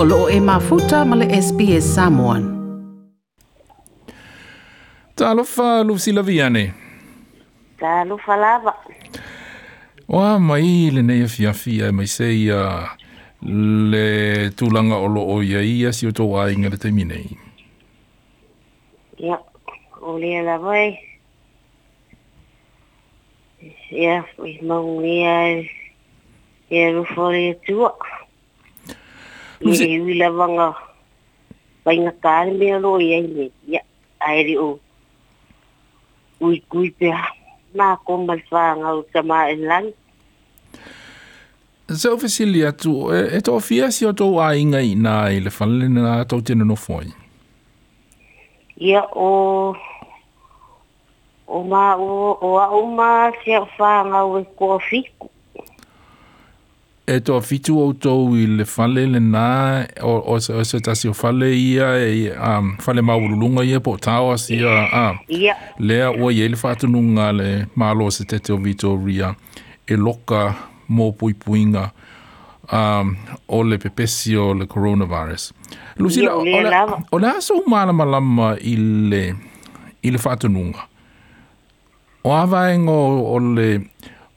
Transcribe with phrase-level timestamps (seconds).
[0.00, 2.44] o loo e mafuta ma le SPS Samoan.
[5.14, 6.74] Ta alofa lusi lavi ane.
[7.78, 8.74] Ta alofa lava.
[10.08, 12.94] Oa mai le nei afi afi e mai sei a
[13.90, 17.18] le tūlanga o loo ia ia si o tō ai ngā te mine.
[19.18, 19.38] Ia,
[20.00, 20.88] o le ala vai.
[23.90, 25.34] Ia, i maungia
[26.70, 27.90] e rufo le tūa.
[27.98, 28.17] Ia,
[29.60, 30.68] e ui lava ga
[31.84, 33.80] vaigakale mea lo ai me ia
[34.28, 34.78] ae li o
[36.46, 37.18] uikui pea
[37.78, 39.92] mako ma le fagau tamaelagi lang
[42.12, 42.92] o fesili atu
[43.36, 47.10] e toʻafia si o tou aiga inā i le fale lenā tou te nonofo ai
[48.90, 49.74] ia o
[51.54, 52.08] o ma o
[52.46, 53.10] o au ma
[53.42, 55.26] se o fagau e koafiku
[57.22, 59.50] το φίτου το il fale le na
[60.10, 62.08] o o se o se ta si fale ia e
[62.48, 65.06] um fale ma ulunga ia po ta o si a a
[65.86, 67.48] le o ia le fatu nunga le
[67.80, 69.28] malo se te te Victoria
[69.92, 70.40] e loka
[70.94, 71.84] mo pui puinga
[72.78, 73.06] um
[73.56, 75.44] o le pepesi o le coronavirus
[76.02, 76.42] Lucila o
[77.14, 78.86] o la so mala malama il
[80.08, 80.82] il fatu nunga
[82.26, 82.98] o avaingo
[83.34, 83.68] o le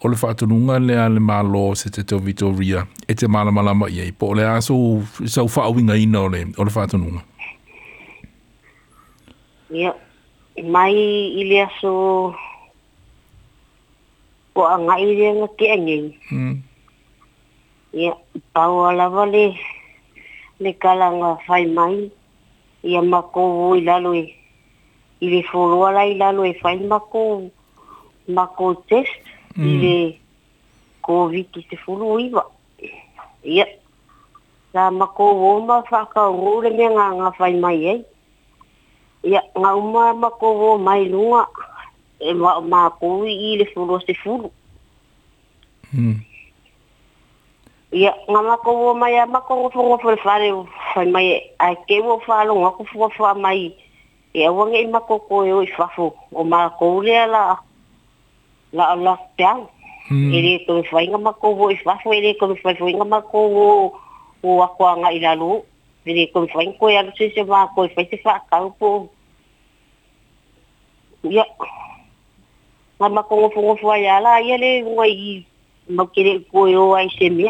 [0.03, 3.99] o le whaatununga lea le mālo se te teo Vitoria e te mala malama i
[4.01, 4.11] ei.
[4.11, 4.73] Po o le aso
[5.25, 7.21] sau whaawinga ina o le, o le whaatununga.
[9.71, 9.93] Ia,
[10.73, 10.93] mai
[11.41, 11.93] i le aso
[14.55, 15.97] o a ngai le anga ke angi.
[15.99, 16.55] Ia, mm.
[17.93, 18.17] yeah.
[18.57, 19.45] pau alawa le
[20.61, 21.95] le kalanga whai mai
[22.89, 24.25] i a mako o i lalo i.
[25.21, 26.41] I le fuluala i lalo
[26.89, 27.23] mako
[28.29, 29.65] mako test mm.
[29.65, 30.15] i le
[31.03, 32.45] COVID-19 se fulu iwa.
[33.43, 33.65] Ia,
[34.73, 38.03] sa mako woma whaka ngore me ngā ngā whai mai ei.
[39.27, 41.43] Ia, ngā uma mako woma mai lunga
[42.19, 44.51] e mā ma, kōi i le fulu se fulu.
[45.91, 46.21] Mm.
[47.91, 50.51] Ia, ngā mako woma i a mako ngofo ngofo le whare
[50.95, 51.41] whai mai ei.
[51.59, 53.73] A ke wo whalo ngā kufuwa whai mai.
[54.33, 57.65] Ia, wangai mako koe o i e whafo o mā kōrea la ako
[58.71, 59.67] la lockdown.
[60.09, 60.33] Mm.
[60.33, 63.39] Ele to foi ngama ko vo i fa foi ele ko foi foi ngama ko
[63.53, 63.67] vo
[64.43, 65.63] o aqua nga ilalu.
[66.05, 69.09] Ele ko foi ko ya se se va ko foi se fa ka po.
[71.23, 71.45] Ya.
[72.99, 75.45] Ngama ko fo fo ya la ya le ngo i
[75.89, 77.47] mo kire ko yo ai se mi.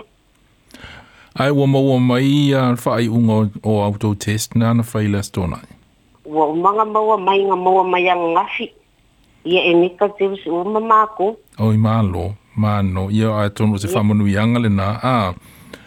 [1.39, 5.01] Ai wo mo wo mai ya fa i un o auto test na na fa
[5.01, 5.57] i la stona.
[6.25, 8.65] Wo manga mo mai ngama mo mai ngafi.
[8.73, 8.80] Mm
[9.45, 11.37] ia e nika te wisi o mamako.
[11.59, 15.33] O i malo, mano, ia ai tonu se whamonu i angale nā, a.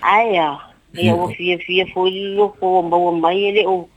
[0.02, 0.48] Ai a,
[0.98, 3.88] ia o fia fia fōi loko o maua mai ele o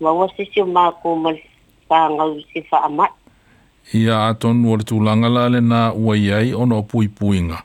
[0.00, 1.32] maua se se o mako ma
[1.88, 3.10] sa ngau se whaamat.
[3.94, 7.62] Ia a tonu o le tūlanga la nā ua iai o no pui puinga.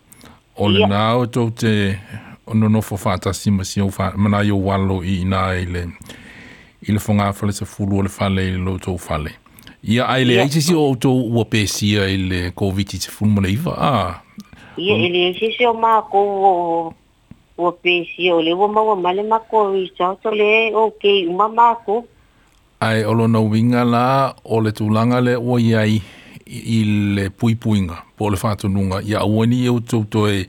[0.58, 1.98] O le nā o tau te
[2.48, 5.86] o no nofo whātasi ma si o whātasi, walo i nā ele.
[6.82, 9.41] Ile fonga fale se fulu o le fale ili lo tau fale.
[9.84, 12.14] Ia ai le aise si o to ua pēsia mm.
[12.14, 13.75] i le COVID-19 funu mana iwa?
[14.78, 16.92] Ia ai le si o ma ko
[17.58, 21.50] ua pēsia o le ua maua male maa ko i sato le o kei uma
[21.50, 22.03] maa ko.
[22.86, 25.97] Ai olo na winga la o le tūlanga le ua iai
[26.46, 26.84] i
[27.18, 30.44] le pui puinga po le whātununga ia uani e utou toi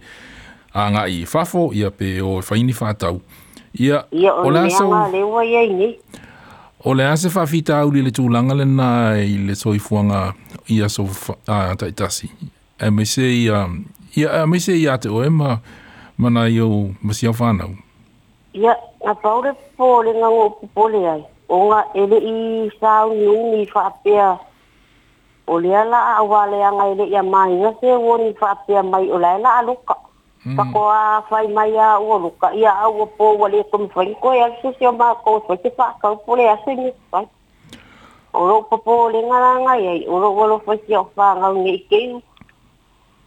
[0.77, 3.23] a ngai i fafo ia pe o faini fatau.
[3.81, 4.93] Ia, ia o le asau...
[4.93, 6.29] Ia o le asau...
[6.85, 8.87] O le ase whawhita au le tūlanga le nā
[9.23, 10.21] i le soifuanga
[10.75, 11.05] i a so
[11.79, 12.27] taitasi.
[12.83, 13.61] E me se i a,
[14.19, 15.61] i a, me se i a te oe ma,
[16.19, 16.69] ma nā i o
[17.07, 17.71] masi au whānau.
[18.59, 18.75] Ia,
[19.07, 21.23] a paure pō le ngā ngō pupole ai.
[21.47, 22.35] O ngā ele i
[22.81, 24.33] sāu ni ungi whapea.
[25.47, 27.55] O le ala a wale a ngā ele i a mai.
[27.63, 29.95] Ngā se uoni whapea mai o le ala a luka.
[30.03, 30.11] Ia.
[30.43, 30.57] Mm.
[30.59, 34.11] Pako a whai mai a ua luka i a aua pō wa le kumi whai.
[34.23, 37.25] Koe a susi o mā kou whai te whakau pō le asu ni whai.
[38.35, 40.01] O rau papo le ngara ngai ai.
[40.11, 42.09] O rau walo whai si o whangau ngai kei.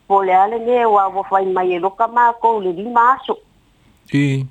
[0.10, 3.36] Pō le ale me wa wa whai mai e luka mā kou le lima asu.
[4.24, 4.44] I.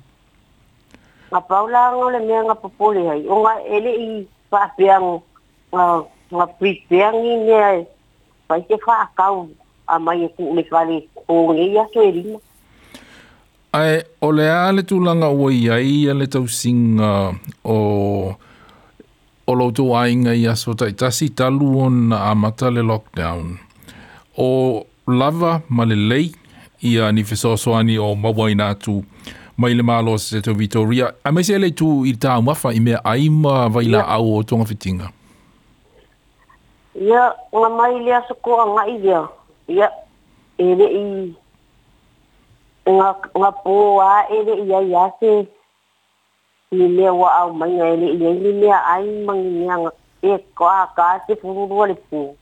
[1.31, 3.21] Ngā paula ngau le mea ngā papo le hai.
[3.33, 4.09] O ngā ele i
[4.51, 5.07] whapeang
[5.75, 5.85] ngā
[6.37, 7.85] ngā pripeang i mea e.
[8.49, 9.45] Whai te whakau
[9.87, 10.97] a mai e kūne whale.
[11.29, 12.39] O ngai aso e lima.
[13.75, 17.07] Ai, o le a le tūlanga i iai a le tausinga
[17.67, 17.79] o
[19.47, 23.49] o loutou ainga i aso tai tasi talu o na amata le lockdown.
[24.39, 24.47] O
[25.19, 26.31] lava ma le lei
[26.87, 28.95] i a ni fesosoani o mawai nātu
[29.57, 31.11] mai le malo se te Vitoria.
[31.23, 34.43] A mai se le tū i tā mawha i mea aima vai la au o
[34.43, 35.11] tonga fitinga.
[36.95, 39.25] Ia, ngā mai le aso ko a ngai ia.
[39.67, 39.89] Ia,
[40.63, 41.03] e le i
[42.85, 45.49] ngapua ele iya ya si
[46.71, 49.89] ile wa au manga ele iya ile ai mangyang
[50.21, 52.37] e eh, ko aka si puru le pu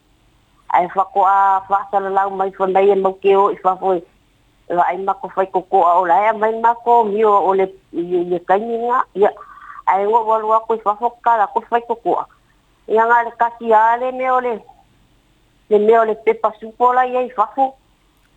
[0.69, 3.93] ai fa ko a fa sala lau mai fo dai en mokeo i fa fo
[3.93, 4.01] eh.
[4.85, 9.03] ai ma ko fai ko ko au la mai ma ko mio ole ye kanyinga
[9.15, 9.29] ya
[9.87, 12.27] ai wo wa wa ko fa fo kala ko fai ko ko ah.
[12.87, 14.59] ya ngal kasi ale me ole
[15.69, 17.75] le me ole pe pa su pola ye fa fo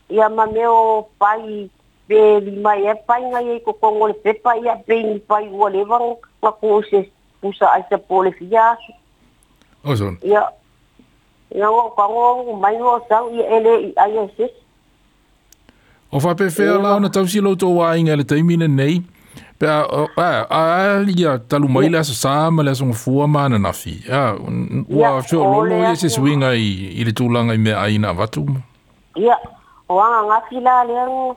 [0.08, 1.70] ia ma meo pai
[2.08, 5.98] pe lima ia pai ngai ai kokongo le pepa ia pe ni pai ua lewa
[6.42, 6.98] ngako se
[7.40, 8.66] pusa ai sa pole fia.
[9.84, 10.18] Oson.
[10.22, 10.42] Ia.
[11.54, 14.46] Ia o kango mai o sau ia ele ai ai se.
[16.12, 19.02] O fa pe fea la ona tausi loutou wā inga le taimine nei.
[19.58, 19.82] Pe a,
[20.20, 20.62] a, a,
[21.16, 23.94] ia talu mai le asa sāma le asa ngafua mana nafi.
[24.08, 24.34] Ia,
[24.92, 26.66] ua fio lolo ia se swinga i,
[27.02, 28.44] i le tūlanga i mea aina vatu.
[29.18, 29.38] Ia,
[29.88, 31.36] o anga ngafi la le anga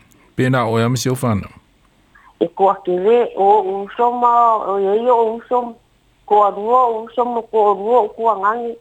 [0.43, 1.47] pena o am sio fana.
[2.39, 3.17] E ko ke le
[3.47, 4.33] o usoma
[4.65, 5.67] o ye yo usom
[6.25, 8.73] ko ruo usom ko ruo ko ngangi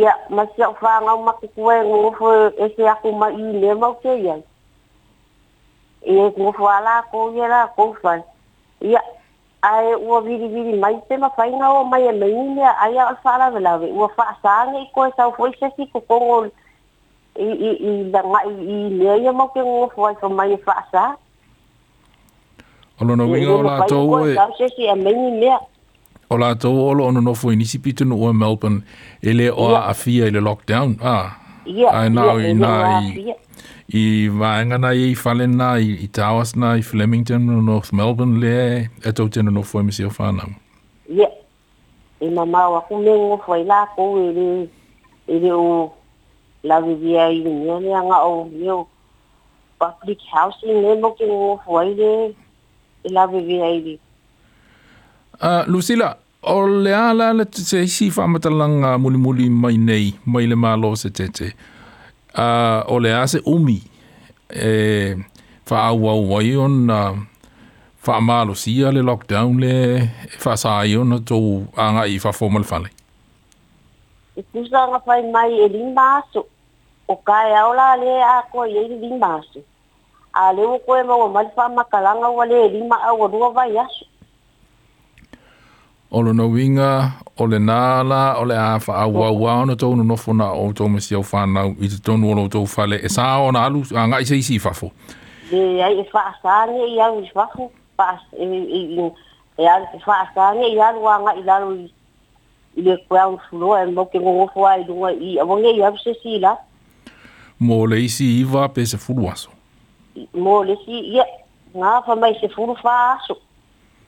[0.00, 3.88] ia masia fanga ma ku kue ngo fo e se aku ma i le ma
[4.02, 4.36] ke ia.
[6.12, 8.12] E ko fo ala ko ye la ko fa.
[8.90, 9.00] Ia
[9.62, 13.50] ai ua viri viri mai te ma fainga o mai e meini ai a fara
[13.54, 16.46] vela ve ua fa sa ngai ko sa fo se si ko kongo
[17.38, 20.56] i i i la nga i i le ia mo ke ngo fo so mai
[20.64, 21.04] fa e sa
[23.00, 25.56] ono no winga ola to e ka se si a meni me
[26.30, 28.80] ola to olo ono no fo inisi pito no o melbourne
[29.22, 33.10] ele o a afia ele lockdown ah Yeah, I know, yeah, know i, i nai
[33.10, 33.32] nei,
[35.06, 39.82] i whalena, i, i i Flemington, no North Melbourne, le, e tau tēnu no fwoi
[39.82, 40.52] misi o whānau.
[41.08, 41.34] Yeah,
[42.20, 45.50] i mamau, aku me ngō i le,
[46.62, 48.86] la vivia i ni ni nga o mio
[49.78, 52.34] public housing le mo ke o foile
[53.14, 53.94] la vivia i ni
[55.40, 60.46] a lucila o le ala le te si fa matalanga muli muli mai nei mai
[60.50, 61.48] le malo se te te
[62.34, 63.78] ah, a uh, o le ase umi
[64.72, 65.16] e
[65.68, 66.76] fa au au wai on
[68.04, 69.74] fa malo si le lockdown le
[70.42, 71.36] fa e sa ai on to
[71.84, 72.90] anga i fa formal fale
[74.36, 76.46] e pusanga fai mai e lima aso.
[77.08, 79.60] O kai aola le a koe e lima aso.
[80.34, 84.04] A leo koe maua e ma makalanga ua le e lima au arua vai aso.
[86.10, 90.52] O lo nauinga, o le nāla, o le āwha a wawā ona tau no nofona
[90.52, 93.00] o tau mesi au whānau i te tonu o lo tau whale.
[93.02, 94.92] E sa ona alu, a ngai se isi i whafo.
[95.50, 97.70] E ai e whaasāne i au i whafo.
[98.36, 99.08] E, e,
[99.58, 101.90] e alu te whaasāne i alu a ngai lalu i
[102.76, 106.56] ile crown floor mo ke ngo fwa i dunga i avonge i hapse sila
[107.60, 109.50] mo le isi iva pe se fulu aso
[110.34, 111.24] mo le si ye
[111.76, 113.38] nga fa mai se fulu fa aso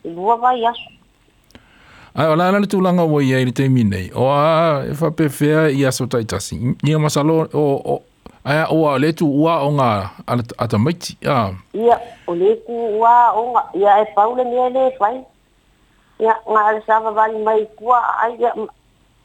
[0.05, 0.89] i lua vai aso
[2.15, 5.29] ai ola ana tu langa wo ia i te minei o a e fa pe
[5.29, 7.65] fea i aso taitasi ni masalo o
[7.97, 8.03] o
[8.45, 10.11] ai o le tu ua o nga
[10.59, 11.57] ata maiti ia
[12.29, 15.17] o le ku ua o nga ia e paule ni le fai
[16.19, 18.37] ngā wani mai kua ai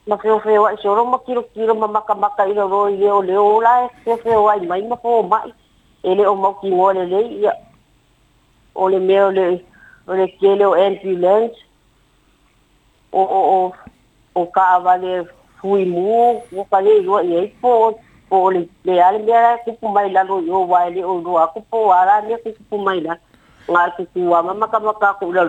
[0.09, 3.21] ma feo feo ai soro ma kiro kiro ma maka maka ira ro i leo
[3.29, 5.49] leo la e feo feo ai mai ma fō mai
[6.09, 7.53] e leo mau ki ngore le ia
[8.75, 9.45] o le meo le
[10.07, 11.57] o le ke leo ambulance
[13.11, 13.73] o o o
[14.39, 15.13] o ka avale
[15.59, 17.71] fui mu o ka le ro i ei po
[18.29, 21.77] po le le ale mea kupu mai la lo yo wai le o roa kupu
[21.89, 23.17] wala le kupu mai la
[23.71, 25.43] ngā kuku wa ma maka maka ku la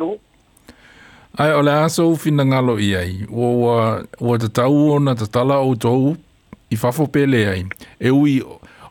[1.37, 3.27] Ai, ole aso ufina ngalo i ai.
[3.33, 6.15] Ua, ua, ua te tau ona, te tala o tau,
[6.71, 7.65] i fafo pele ai.
[8.01, 8.39] E ui,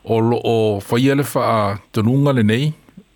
[0.04, 2.72] o, o, o faiele fa a tanunga le nei,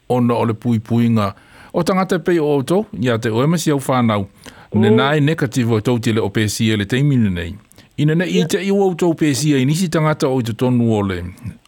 [0.08, 1.34] ona ole pui pui nga.
[1.72, 4.24] O tangata pe o tau, ia te oema si fa nau
[4.72, 4.78] oh.
[4.78, 7.52] ne nai negativo to tau tele o pēsia le teimine nei.
[8.00, 10.88] Ina ne i te iwa o tau pēsia, i nisi tangata o i te tonu
[11.00, 11.20] ole,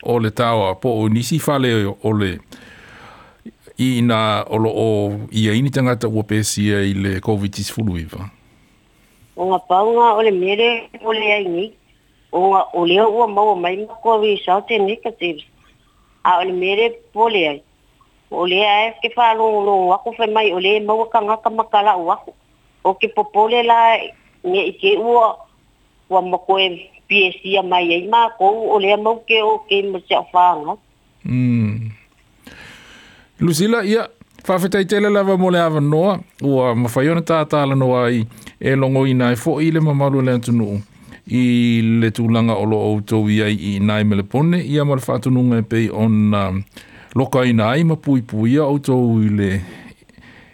[0.03, 2.33] ole tawa, po o nisi fale ole, ole,
[3.81, 4.19] i nā
[4.53, 4.87] olo o
[5.33, 8.27] i a ini tangata ua pēsia i le COVID-19 fulu i wha?
[9.41, 10.67] O ngā paunga o le mere
[11.01, 11.67] o le ai ni,
[12.37, 15.47] o ngā o leo ua mau o mai mako i sao te negatives,
[16.29, 17.61] a o le mere po le ai.
[18.31, 21.51] O le ai ke whālo o lo wako whai mai o le mau ka ngaka
[21.51, 22.35] makala o wako.
[22.85, 23.81] O ke popole la
[24.45, 25.33] nge i ke ua
[26.13, 26.69] ua mako e
[27.09, 30.77] PSC a mai ai mako o le mau ke o ke mersi a whānga.
[31.25, 31.97] Mm.
[33.41, 34.09] Lucila, ia,
[34.49, 38.21] whawhetai tele lava mo le awa noa, ua mawhaiona tātala noa i
[38.61, 40.67] e longo i nai fo i le mamaru e le antunu
[41.41, 41.45] i
[42.03, 45.63] le tūlanga olo o tau i ai i nai le pone, ia mara whātununga e
[45.73, 46.61] pei on um,
[47.17, 49.51] loka i nai ma pui pui au tau i le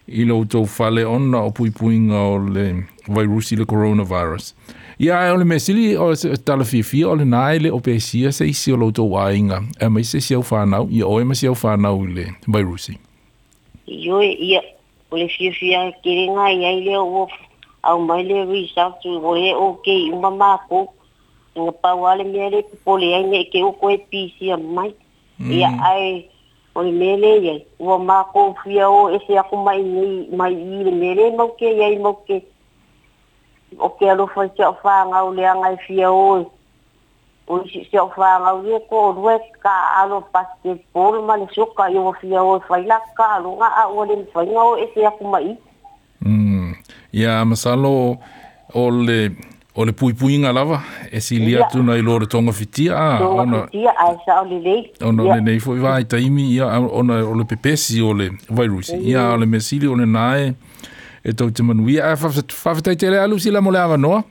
[0.09, 2.67] i lo to fale ona o pui pui nga o le
[3.09, 4.55] virus le coronavirus.
[4.99, 8.73] Ia e ole mesili o se tala fifi o le nai le opesia se isi
[8.73, 12.13] o lo to wainga e mai se siau whanau, i oe ma siau whanau i
[12.15, 12.91] le virus.
[13.87, 14.63] Io e ia
[15.11, 17.29] o le fifi a kere nga i ai le o
[17.83, 20.87] au mai le result u o he o ke i ma mako
[21.57, 24.95] nga pa wale mea le pole ai ne ke o koe pisi a mai.
[25.41, 25.81] Ia mm.
[25.83, 26.27] ai
[26.77, 30.85] o i mele ia ua mako fia o e se ako mai nei mai i
[30.85, 32.37] le mele mau ke ia i mau ke
[33.81, 36.45] o ke alo fai se o whanga o leanga i fia o i
[37.49, 41.25] o i se se o whanga o ia ko o rue ka alo paske polo
[41.29, 44.05] ma le soka i o fia o i fai la ka alo nga a o
[44.05, 45.57] le mwhainga o e se ako mai
[46.21, 46.73] mm.
[47.13, 48.17] ia masalo
[48.75, 49.33] o le
[49.77, 50.79] O le pui pui inga lava,
[51.13, 52.97] e si lia tu nei lo re tonga fitia.
[53.21, 54.87] Tonga fitia, ai sa o le lei.
[55.05, 58.95] O no le nei fwi vai taimi, o na o le pepesi o le vairusi.
[59.05, 60.47] Ia o le mesili o le nae,
[61.23, 61.85] e tau te manu.
[61.93, 64.23] Ia fafetai te le alu si la mole ava noa?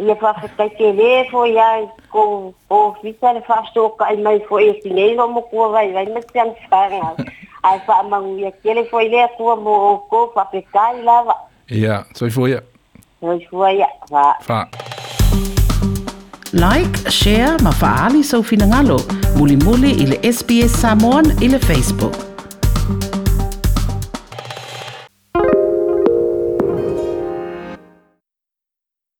[0.00, 1.66] Ia fafetai te le fo ia
[2.14, 2.24] ko
[2.72, 6.06] o fisa le fafetai o kai mai fo e si nei mo kua vai, vai
[6.08, 7.12] me te anfanga.
[7.68, 11.34] Ai fa amangu ia kele fo i lea kua mo o ko fafetai lava.
[11.68, 12.62] Ia, so i fo ia.
[13.26, 14.28] Oi, hoi, ia, Fa.
[14.44, 14.85] Fa
[16.56, 18.98] like, share, ma faali sa so ufinangalo,
[19.36, 22.35] muli muli ili SBS Samoan ili Facebook.